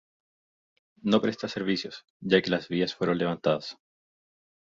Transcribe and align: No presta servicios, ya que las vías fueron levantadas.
No 1.03 1.21
presta 1.21 1.47
servicios, 1.47 2.07
ya 2.21 2.41
que 2.41 2.49
las 2.49 2.67
vías 2.67 2.95
fueron 2.95 3.19
levantadas. 3.19 3.77